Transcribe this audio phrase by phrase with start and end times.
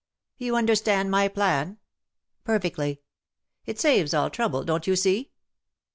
[0.45, 1.77] "You understand my plan V''
[2.45, 3.01] Perfectly
[3.67, 5.29] .''"It saves all trouble, don't you see.""